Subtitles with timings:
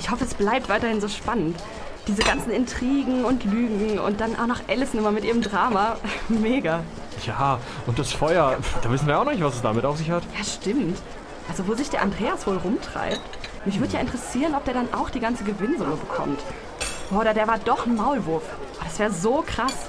[0.00, 1.58] Ich hoffe, es bleibt weiterhin so spannend.
[2.08, 5.98] Diese ganzen Intrigen und Lügen und dann auch noch Alison immer mit ihrem Drama.
[6.28, 6.82] Mega.
[7.26, 10.10] Ja, und das Feuer, da wissen wir auch noch nicht, was es damit auf sich
[10.10, 10.22] hat.
[10.38, 10.96] Ja, stimmt.
[11.50, 13.20] Also wo sich der Andreas wohl rumtreibt.
[13.66, 16.40] Mich würde ja interessieren, ob der dann auch die ganze Gewinnsumme bekommt.
[17.10, 18.44] Oder der war doch ein Maulwurf.
[18.82, 19.86] Das wäre so krass.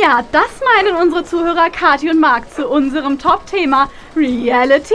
[0.00, 4.94] Ja, das meinen unsere Zuhörer Kathi und Marc zu unserem Top-Thema Reality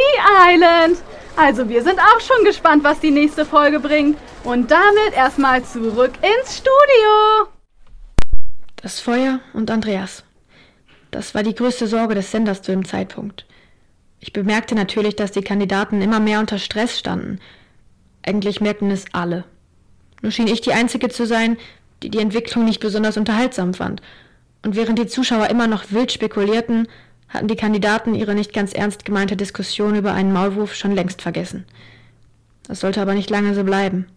[0.50, 0.98] Island.
[1.38, 4.18] Also wir sind auch schon gespannt, was die nächste Folge bringt.
[4.44, 7.52] Und damit erstmal zurück ins Studio.
[8.78, 10.24] Das Feuer und Andreas.
[11.12, 13.46] Das war die größte Sorge des Senders zu dem Zeitpunkt.
[14.20, 17.40] Ich bemerkte natürlich, dass die Kandidaten immer mehr unter Stress standen.
[18.24, 19.46] Eigentlich merkten es alle.
[20.24, 21.58] Nur schien ich die Einzige zu sein,
[22.02, 24.02] die die Entwicklung nicht besonders unterhaltsam fand.
[24.66, 26.88] Und während die Zuschauer immer noch wild spekulierten,
[27.30, 31.66] hatten die Kandidaten ihre nicht ganz ernst gemeinte Diskussion über einen Maulwurf schon längst vergessen.
[32.68, 34.08] Das sollte aber nicht lange so bleiben.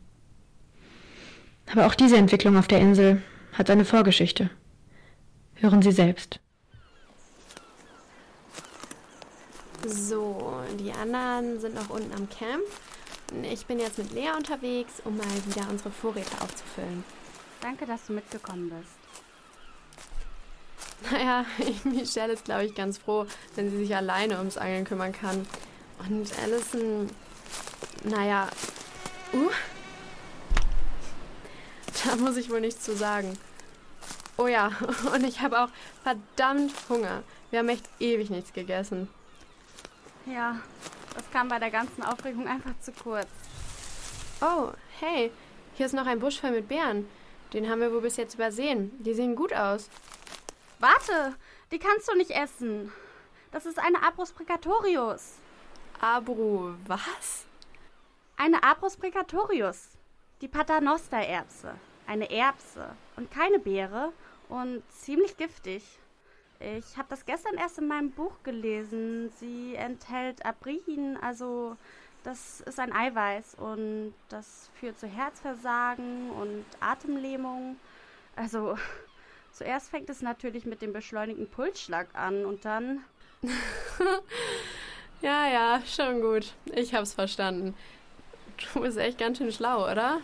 [1.73, 4.51] Aber auch diese Entwicklung auf der Insel hat eine Vorgeschichte.
[5.54, 6.40] Hören Sie selbst.
[9.87, 12.62] So, die anderen sind noch unten am Camp.
[13.51, 17.04] Ich bin jetzt mit Lea unterwegs, um mal wieder unsere Vorräte aufzufüllen.
[17.60, 18.99] Danke, dass du mitgekommen bist.
[21.10, 21.45] Naja,
[21.84, 25.46] Michelle ist, glaube ich, ganz froh, wenn sie sich alleine ums Angeln kümmern kann.
[25.98, 27.10] Und Allison,
[28.04, 28.48] naja,
[29.32, 29.51] uh,
[32.04, 33.38] da muss ich wohl nichts zu sagen.
[34.37, 34.73] Oh ja,
[35.15, 35.68] und ich habe auch
[36.02, 37.23] verdammt Hunger.
[37.51, 39.09] Wir haben echt ewig nichts gegessen.
[40.26, 40.60] Ja,
[41.15, 43.28] das kam bei der ganzen Aufregung einfach zu kurz.
[44.40, 45.30] Oh, hey,
[45.74, 47.06] hier ist noch ein Busch voll mit Beeren.
[47.52, 48.93] Den haben wir wohl bis jetzt übersehen.
[49.02, 49.90] Die sehen gut aus.
[50.80, 51.36] Warte,
[51.70, 52.90] die kannst du nicht essen.
[53.50, 55.34] Das ist eine Abrus precatorius.
[56.00, 57.46] Abru, was?
[58.38, 59.90] Eine Abrus precatorius.
[60.40, 61.74] Die Paternoster-Erbse.
[62.06, 64.14] Eine Erbse und keine Beere
[64.48, 65.84] und ziemlich giftig.
[66.60, 69.31] Ich habe das gestern erst in meinem Buch gelesen.
[69.38, 71.76] Sie enthält Abrin, also
[72.25, 77.76] das ist ein Eiweiß und das führt zu Herzversagen und Atemlähmung.
[78.34, 78.78] Also
[79.53, 83.00] zuerst fängt es natürlich mit dem beschleunigten Pulsschlag an und dann.
[85.22, 86.53] ja, ja, schon gut.
[86.75, 87.75] Ich hab's verstanden.
[88.75, 90.21] Du bist echt ganz schön schlau, oder?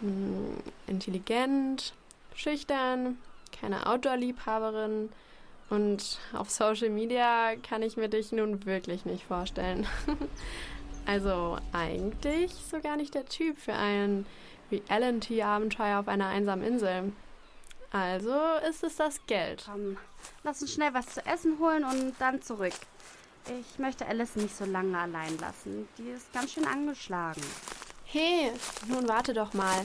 [0.00, 1.94] Hm, intelligent,
[2.34, 3.18] schüchtern,
[3.60, 5.10] keine Outdoor-Liebhaberin.
[5.68, 9.86] Und auf Social Media kann ich mir dich nun wirklich nicht vorstellen.
[11.06, 14.26] also eigentlich so gar nicht der Typ für ein
[14.70, 17.12] Reality-Abenteuer auf einer einsamen Insel.
[17.90, 18.34] Also
[18.68, 19.64] ist es das Geld.
[19.66, 19.96] Komm,
[20.42, 22.74] lass uns schnell was zu essen holen und dann zurück.
[23.60, 25.88] Ich möchte Alice nicht so lange allein lassen.
[25.98, 27.42] Die ist ganz schön angeschlagen.
[28.04, 28.52] Hey,
[28.88, 29.84] nun warte doch mal.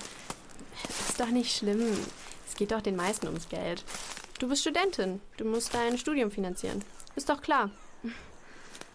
[0.90, 1.98] Ist doch nicht schlimm.
[2.48, 3.84] Es geht doch den meisten ums Geld.
[4.40, 5.22] Du bist Studentin.
[5.38, 6.84] Du musst dein Studium finanzieren.
[7.16, 7.70] Ist doch klar.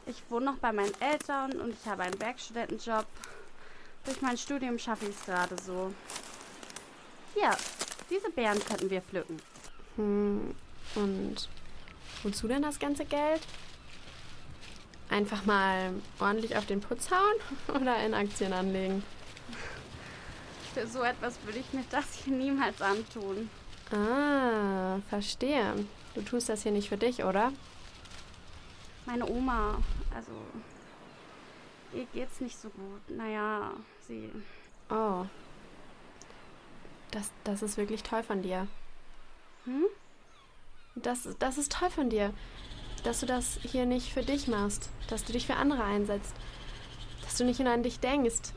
[0.06, 3.06] Ich wohne noch bei meinen Eltern und ich habe einen Werkstudentenjob.
[4.04, 5.92] Durch mein Studium schaffe ich es gerade so.
[7.34, 7.50] Hier,
[8.10, 9.40] diese Beeren könnten wir pflücken.
[9.96, 10.54] Hm,
[10.94, 11.48] und
[12.22, 13.40] wozu denn das ganze Geld?
[15.08, 19.02] Einfach mal ordentlich auf den Putz hauen oder in Aktien anlegen?
[20.74, 23.48] Für so etwas würde ich mir das hier niemals antun.
[23.92, 25.74] Ah, verstehe.
[26.14, 27.52] Du tust das hier nicht für dich, oder?
[29.06, 29.78] Meine Oma,
[30.14, 30.32] also
[31.94, 33.16] ihr geht's nicht so gut.
[33.16, 33.72] Naja,
[34.06, 34.30] sie.
[34.90, 35.24] Oh.
[37.16, 38.68] Das, das ist wirklich toll von dir.
[39.64, 39.86] Hm?
[40.96, 42.34] Das, das ist toll von dir.
[43.04, 44.90] Dass du das hier nicht für dich machst.
[45.08, 46.34] Dass du dich für andere einsetzt.
[47.22, 48.52] Dass du nicht nur an dich denkst.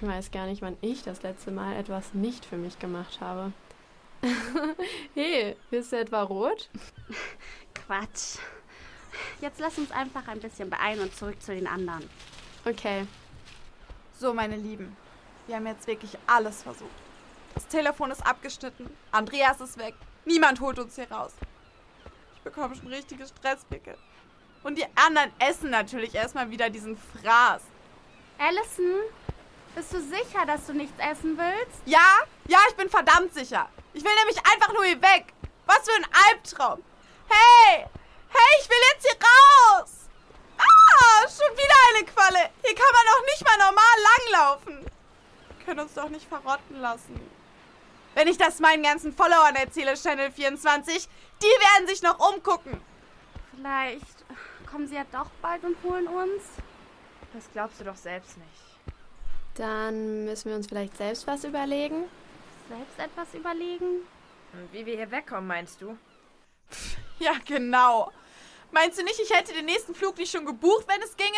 [0.00, 3.52] Ich weiß gar nicht, wann ich das letzte Mal etwas nicht für mich gemacht habe.
[5.14, 6.70] hey, bist du etwa rot?
[7.74, 8.38] Quatsch.
[9.40, 12.08] Jetzt lass uns einfach ein bisschen beeilen und zurück zu den anderen.
[12.64, 13.08] Okay.
[14.16, 14.96] So, meine Lieben,
[15.48, 17.03] wir haben jetzt wirklich alles versucht.
[17.54, 21.32] Das Telefon ist abgeschnitten, Andreas ist weg, niemand holt uns hier raus.
[22.36, 23.96] Ich bekomme schon richtige Stresspickel.
[24.64, 27.62] Und die anderen essen natürlich erstmal wieder diesen Fraß.
[28.38, 29.00] Allison,
[29.74, 31.82] bist du sicher, dass du nichts essen willst?
[31.84, 32.18] Ja,
[32.48, 33.68] ja, ich bin verdammt sicher.
[33.92, 35.32] Ich will nämlich einfach nur hier weg.
[35.66, 36.82] Was für ein Albtraum.
[37.28, 37.86] Hey,
[38.28, 39.90] hey, ich will jetzt hier raus.
[40.58, 42.50] Ah, schon wieder eine Qualle.
[42.64, 44.90] Hier kann man doch nicht mal normal langlaufen.
[45.56, 47.33] Wir können uns doch nicht verrotten lassen.
[48.14, 51.08] Wenn ich das meinen ganzen Followern erzähle, Channel 24,
[51.42, 52.80] die werden sich noch umgucken.
[53.54, 54.24] Vielleicht
[54.70, 56.42] kommen sie ja doch bald und holen uns.
[57.32, 58.96] Das glaubst du doch selbst nicht.
[59.56, 62.04] Dann müssen wir uns vielleicht selbst was überlegen.
[62.68, 64.02] Selbst etwas überlegen?
[64.52, 65.96] Und wie wir hier wegkommen, meinst du?
[67.20, 68.10] Ja, genau.
[68.72, 71.30] Meinst du nicht, ich hätte den nächsten Flug nicht schon gebucht, wenn es ginge?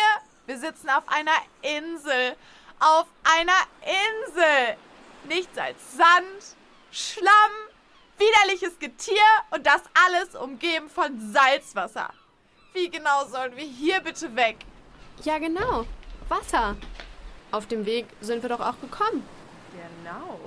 [0.47, 2.35] Wir sitzen auf einer Insel.
[2.79, 4.75] Auf einer Insel.
[5.25, 6.57] Nichts als Sand,
[6.99, 7.51] Schlamm,
[8.17, 9.21] widerliches Getier
[9.51, 12.11] und das alles umgeben von Salzwasser.
[12.73, 14.57] Wie genau sollen wir hier bitte weg?
[15.21, 15.85] Ja, genau.
[16.27, 16.75] Wasser.
[17.51, 19.23] Auf dem Weg sind wir doch auch gekommen.
[19.73, 20.39] Genau.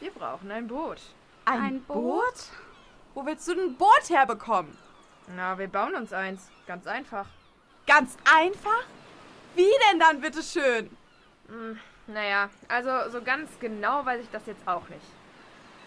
[0.00, 1.00] Wir brauchen ein Boot.
[1.46, 2.50] Ein, Ein Boot?
[3.14, 4.76] Wo willst du ein Boot herbekommen?
[5.34, 6.50] Na, wir bauen uns eins.
[6.66, 7.28] Ganz einfach.
[7.86, 8.84] Ganz einfach?
[9.54, 10.94] Wie denn dann, bitteschön?
[11.48, 11.78] Hm,
[12.08, 15.06] naja, also so ganz genau weiß ich das jetzt auch nicht.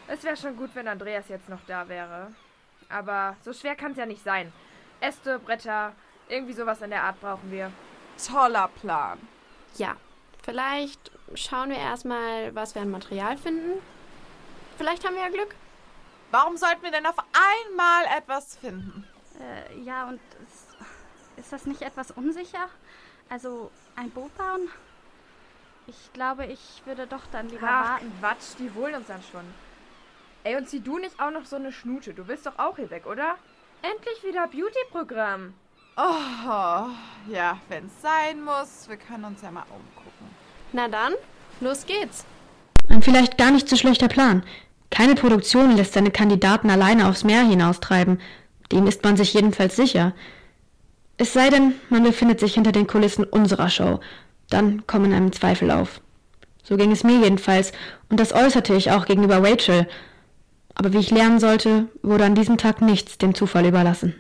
[0.08, 2.32] Es wäre schon gut, wenn Andreas jetzt noch da wäre.
[2.90, 4.54] Aber so schwer kann es ja nicht sein.
[5.02, 5.94] Äste, Bretter,
[6.30, 7.72] irgendwie sowas in der Art brauchen wir.
[8.26, 9.20] Toller Plan.
[9.76, 9.96] Ja.
[10.44, 13.82] Vielleicht schauen wir erstmal, was wir an Material finden.
[14.78, 15.56] Vielleicht haben wir ja Glück.
[16.32, 19.06] Warum sollten wir denn auf einmal etwas finden?
[19.40, 20.78] Äh, ja, und ist,
[21.36, 22.70] ist das nicht etwas unsicher?
[23.30, 24.70] Also, ein Boot bauen?
[25.86, 28.12] Ich glaube, ich würde doch dann lieber Ach, warten.
[28.20, 29.46] Quatsch, die holen uns dann schon.
[30.48, 32.14] Ey, und zieh du nicht auch noch so eine Schnute.
[32.14, 33.36] Du willst doch auch hier weg, oder?
[33.82, 35.54] Endlich wieder Beauty-Programm.
[35.98, 36.86] Oh,
[37.30, 38.88] ja, wenn's sein muss.
[38.88, 40.26] Wir können uns ja mal umgucken.
[40.72, 41.16] Na dann,
[41.60, 42.24] los geht's.
[42.88, 44.42] Ein vielleicht gar nicht so schlechter Plan.
[44.90, 48.22] Keine Produktion lässt seine Kandidaten alleine aufs Meer hinaustreiben.
[48.72, 50.14] Dem ist man sich jedenfalls sicher.
[51.18, 54.00] Es sei denn, man befindet sich hinter den Kulissen unserer Show.
[54.50, 56.00] Dann kommen einem Zweifel auf.
[56.64, 57.74] So ging es mir jedenfalls,
[58.08, 59.90] und das äußerte ich auch gegenüber Rachel.
[60.80, 64.14] Aber wie ich lernen sollte, wurde an diesem Tag nichts dem Zufall überlassen.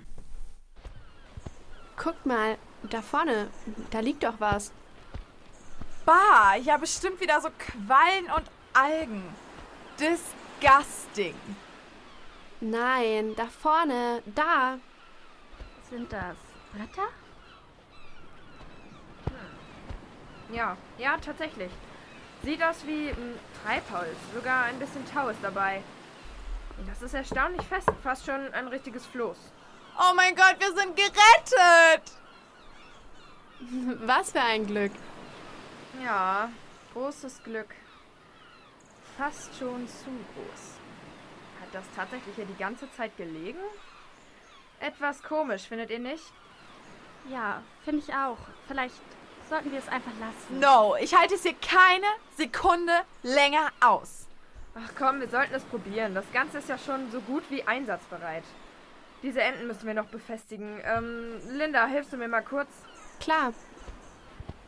[1.95, 2.57] Guckt mal,
[2.89, 3.48] da vorne,
[3.92, 4.71] da liegt doch was.
[6.04, 9.21] Bah, ja, bestimmt wieder so Quallen und Algen.
[10.00, 11.36] Disgusting.
[12.60, 14.80] Nein, da vorne, da.
[15.92, 16.38] Sind das
[16.74, 17.07] Bretter?
[20.51, 21.71] Ja, ja, tatsächlich.
[22.42, 24.18] Sieht aus wie ein Treibholz.
[24.33, 25.83] Sogar ein bisschen Tau ist dabei.
[26.85, 27.89] Das ist erstaunlich fest.
[28.03, 29.38] Fast schon ein richtiges Floß.
[30.00, 32.12] Oh mein Gott, wir sind gerettet!
[34.06, 34.91] Was für ein Glück.
[36.03, 36.50] Ja,
[36.94, 37.74] großes Glück.
[39.18, 40.75] Fast schon zu groß.
[41.62, 43.57] Hat das tatsächlich hier die ganze Zeit gelegen?
[44.79, 46.31] Etwas komisch, findet ihr nicht?
[47.31, 48.38] Ja, finde ich auch.
[48.68, 49.01] Vielleicht
[49.50, 50.59] sollten wir es einfach lassen.
[50.59, 52.06] No, ich halte es hier keine
[52.38, 52.94] Sekunde
[53.24, 54.26] länger aus.
[54.79, 56.13] Ach komm, wir sollten es probieren.
[56.13, 58.44] Das Ganze ist ja schon so gut wie einsatzbereit.
[59.24, 60.79] Diese Enden müssen wir noch befestigen.
[60.83, 62.69] Ähm, Linda, hilfst du mir mal kurz?
[63.19, 63.53] Klar.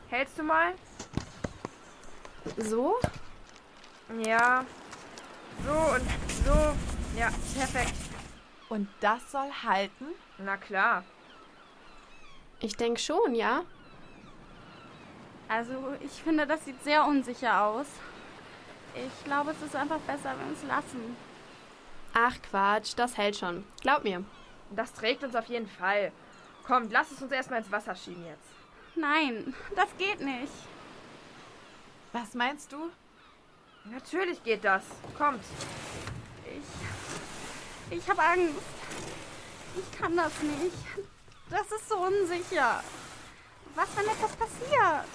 [0.09, 0.73] Hältst du mal?
[2.57, 2.95] So?
[4.25, 4.65] Ja.
[5.63, 6.09] So und
[6.45, 7.19] so.
[7.19, 7.93] Ja, perfekt.
[8.69, 10.05] Und das soll halten?
[10.39, 11.03] Na klar.
[12.61, 13.63] Ich denke schon, ja.
[15.47, 17.87] Also, ich finde, das sieht sehr unsicher aus.
[18.95, 21.15] Ich glaube, es ist einfach besser, wenn wir es lassen.
[22.13, 23.63] Ach Quatsch, das hält schon.
[23.81, 24.23] Glaub mir.
[24.71, 26.11] Das trägt uns auf jeden Fall.
[26.65, 28.49] Komm, lass es uns erstmal ins Wasser schieben jetzt.
[28.95, 30.51] Nein, das geht nicht.
[32.11, 32.89] Was meinst du?
[33.85, 34.83] Natürlich geht das.
[35.17, 35.43] Kommt.
[36.45, 37.97] Ich.
[37.97, 38.55] Ich habe Angst.
[39.75, 40.77] Ich kann das nicht.
[41.49, 42.83] Das ist so unsicher.
[43.75, 45.09] Was, wenn etwas passiert?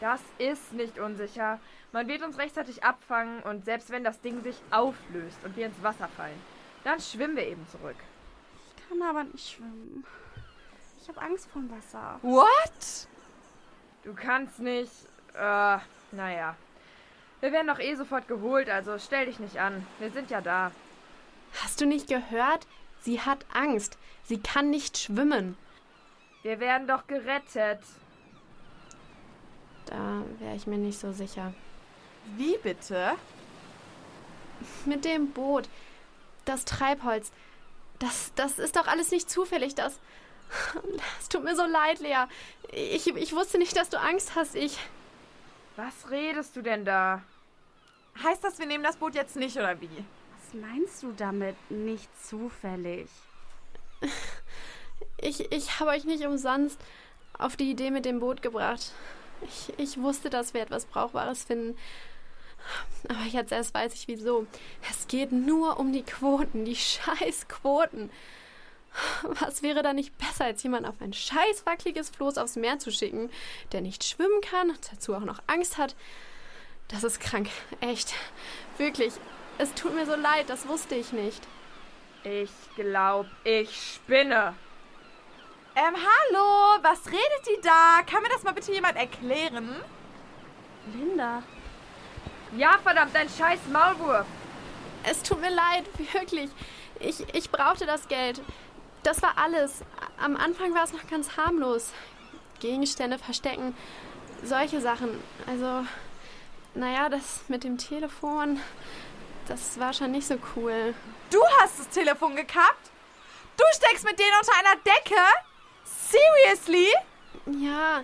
[0.00, 1.58] Das ist nicht unsicher.
[1.92, 5.82] Man wird uns rechtzeitig abfangen und selbst wenn das Ding sich auflöst und wir ins
[5.82, 6.40] Wasser fallen,
[6.84, 7.96] dann schwimmen wir eben zurück.
[8.76, 10.04] Ich kann aber nicht schwimmen.
[11.02, 12.18] Ich habe Angst vor dem Wasser.
[12.22, 13.08] What?
[14.04, 14.92] Du kannst nicht.
[15.34, 15.78] Äh,
[16.12, 16.56] naja.
[17.40, 19.86] Wir werden doch eh sofort geholt, also stell dich nicht an.
[19.98, 20.72] Wir sind ja da.
[21.62, 22.66] Hast du nicht gehört?
[23.00, 23.96] Sie hat Angst.
[24.24, 25.56] Sie kann nicht schwimmen.
[26.42, 27.80] Wir werden doch gerettet.
[29.88, 31.54] Da wäre ich mir nicht so sicher.
[32.36, 33.12] Wie bitte?
[34.84, 35.68] Mit dem Boot.
[36.44, 37.32] Das Treibholz.
[37.98, 39.74] Das, das ist doch alles nicht zufällig.
[39.74, 39.98] Das.
[41.20, 42.24] Es tut mir so leid, Lea.
[42.70, 44.54] Ich, ich wusste nicht, dass du Angst hast.
[44.54, 44.78] Ich.
[45.76, 47.22] Was redest du denn da?
[48.22, 49.88] Heißt das, wir nehmen das Boot jetzt nicht oder wie?
[49.88, 51.56] Was meinst du damit?
[51.70, 53.08] Nicht zufällig.
[55.20, 56.80] Ich, ich habe euch nicht umsonst
[57.38, 58.92] auf die Idee mit dem Boot gebracht.
[59.42, 61.76] Ich, ich wusste, dass wir etwas Brauchbares finden.
[63.08, 64.46] Aber jetzt erst weiß ich wieso.
[64.90, 68.10] Es geht nur um die Quoten, die scheiß Quoten.
[69.22, 72.90] Was wäre da nicht besser, als jemand auf ein scheiß wackeliges Floß aufs Meer zu
[72.90, 73.30] schicken,
[73.72, 75.94] der nicht schwimmen kann und dazu auch noch Angst hat?
[76.88, 77.48] Das ist krank.
[77.80, 78.14] Echt.
[78.78, 79.12] Wirklich.
[79.58, 81.46] Es tut mir so leid, das wusste ich nicht.
[82.24, 84.54] Ich glaub, ich spinne.
[85.80, 88.02] Ähm, hallo, was redet die da?
[88.04, 89.76] Kann mir das mal bitte jemand erklären?
[90.92, 91.44] Linda.
[92.56, 94.26] Ja, verdammt, dein scheiß Maulwurf.
[95.04, 96.50] Es tut mir leid, wirklich.
[96.98, 98.40] Ich, ich brauchte das Geld.
[99.04, 99.82] Das war alles.
[100.20, 101.92] Am Anfang war es noch ganz harmlos.
[102.58, 103.76] Gegenstände verstecken,
[104.42, 105.22] solche Sachen.
[105.46, 105.86] Also,
[106.74, 108.58] naja, das mit dem Telefon,
[109.46, 110.92] das war schon nicht so cool.
[111.30, 112.90] Du hast das Telefon gekappt?
[113.56, 115.22] Du steckst mit denen unter einer Decke?
[116.10, 116.88] Seriously?
[117.46, 118.02] Ja,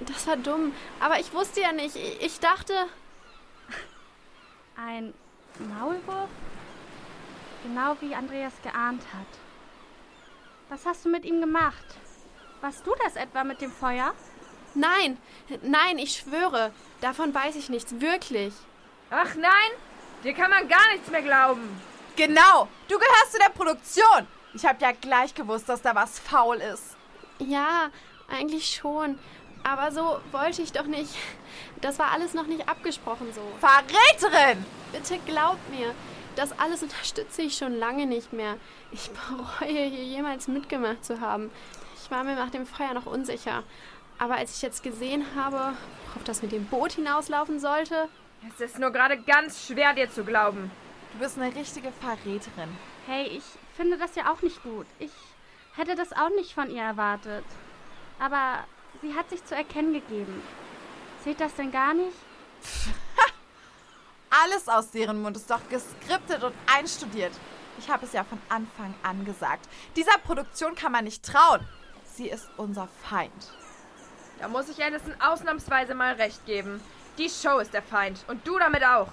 [0.00, 0.74] das war dumm.
[1.00, 1.96] Aber ich wusste ja nicht.
[1.96, 2.74] Ich ich dachte.
[4.76, 5.14] Ein
[5.58, 6.28] Maulwurf?
[7.62, 9.26] Genau wie Andreas geahnt hat.
[10.68, 11.84] Was hast du mit ihm gemacht?
[12.60, 14.14] Warst du das etwa mit dem Feuer?
[14.74, 15.18] Nein,
[15.62, 16.72] nein, ich schwöre.
[17.00, 18.00] Davon weiß ich nichts.
[18.00, 18.54] Wirklich.
[19.10, 19.70] Ach nein,
[20.24, 21.80] dir kann man gar nichts mehr glauben.
[22.16, 24.26] Genau, du gehörst zu der Produktion.
[24.54, 26.96] Ich habe ja gleich gewusst, dass da was faul ist.
[27.38, 27.90] Ja,
[28.28, 29.18] eigentlich schon.
[29.64, 31.14] Aber so wollte ich doch nicht.
[31.80, 33.40] Das war alles noch nicht abgesprochen so.
[33.60, 34.64] Verräterin!
[34.92, 35.94] Bitte glaubt mir,
[36.36, 38.56] das alles unterstütze ich schon lange nicht mehr.
[38.90, 41.50] Ich bereue hier jemals mitgemacht zu haben.
[42.02, 43.62] Ich war mir nach dem Feuer noch unsicher.
[44.18, 45.74] Aber als ich jetzt gesehen habe,
[46.08, 48.08] worauf das mit dem Boot hinauslaufen sollte,
[48.54, 50.70] Es ist nur gerade ganz schwer, dir zu glauben.
[51.12, 52.76] Du bist eine richtige Verräterin.
[53.06, 53.44] Hey, ich
[53.76, 54.86] finde das ja auch nicht gut.
[54.98, 55.10] Ich
[55.76, 57.44] hätte das auch nicht von ihr erwartet.
[58.18, 58.64] Aber
[59.00, 60.42] sie hat sich zu erkennen gegeben.
[61.22, 62.16] Zählt das denn gar nicht?
[64.30, 67.32] Alles aus deren Mund ist doch geskriptet und einstudiert.
[67.78, 69.68] Ich habe es ja von Anfang an gesagt.
[69.96, 71.66] Dieser Produktion kann man nicht trauen.
[72.14, 73.32] Sie ist unser Feind.
[74.38, 76.80] Da muss ich Alison ausnahmsweise mal recht geben.
[77.18, 79.08] Die Show ist der Feind und du damit auch.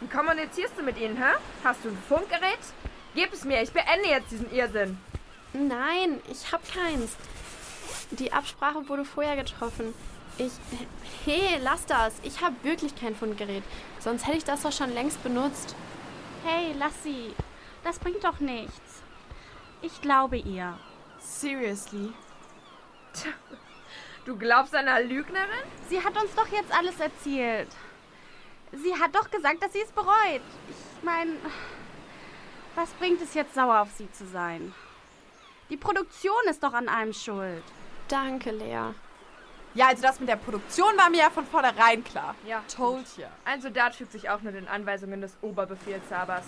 [0.00, 1.36] Wie kommunizierst du mit ihnen, hä?
[1.64, 2.58] Hast du ein Funkgerät?
[3.14, 4.98] Gib es mir, ich beende jetzt diesen Irrsinn.
[5.52, 7.16] Nein, ich hab keins.
[8.10, 9.94] Die Absprache wurde vorher getroffen.
[10.36, 10.52] Ich.
[11.24, 12.14] Hey, lass das.
[12.22, 13.64] Ich hab wirklich kein Fundgerät.
[13.98, 15.74] Sonst hätte ich das doch schon längst benutzt.
[16.44, 17.34] Hey, lass sie.
[17.82, 19.02] Das bringt doch nichts.
[19.82, 20.78] Ich glaube ihr.
[21.20, 22.12] Seriously?
[24.24, 25.48] Du glaubst einer Lügnerin?
[25.88, 27.68] Sie hat uns doch jetzt alles erzählt.
[28.72, 30.42] Sie hat doch gesagt, dass sie es bereut.
[30.68, 31.32] Ich meine,
[32.74, 34.74] was bringt es jetzt, sauer auf sie zu sein?
[35.70, 37.62] Die Produktion ist doch an allem schuld.
[38.08, 38.94] Danke, Lea.
[39.74, 42.34] Ja, also das mit der Produktion war mir ja von vornherein klar.
[42.46, 42.64] Ja.
[42.74, 43.24] Told you.
[43.44, 46.44] Ein Soldat fügt sich auch nur den Anweisungen des Oberbefehlshabers.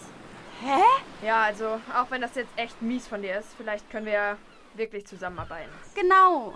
[0.62, 0.82] Hä?
[1.26, 4.36] Ja, also, auch wenn das jetzt echt mies von dir ist, vielleicht können wir ja
[4.74, 5.70] wirklich zusammenarbeiten.
[5.94, 6.54] Genau.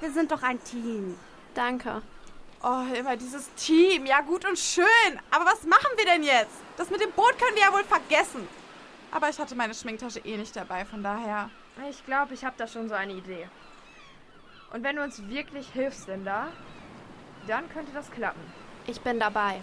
[0.00, 1.16] Wir sind doch ein Team.
[1.54, 2.02] Danke.
[2.62, 4.06] Oh, immer dieses Team.
[4.06, 4.86] Ja, gut und schön.
[5.30, 6.56] Aber was machen wir denn jetzt?
[6.76, 8.48] Das mit dem Boot können wir ja wohl vergessen.
[9.10, 11.50] Aber ich hatte meine Schminktasche eh nicht dabei, von daher.
[11.88, 13.48] Ich glaube, ich habe da schon so eine Idee.
[14.72, 16.48] Und wenn du uns wirklich hilfst, Linda,
[17.46, 18.40] dann könnte das klappen.
[18.86, 19.60] Ich bin dabei.